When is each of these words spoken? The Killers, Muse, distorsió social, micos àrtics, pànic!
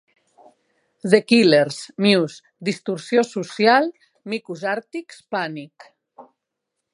The 1.11 1.19
Killers, 1.31 1.77
Muse, 2.05 2.41
distorsió 2.69 3.23
social, 3.35 3.91
micos 4.35 4.65
àrtics, 4.73 5.21
pànic! 5.37 5.87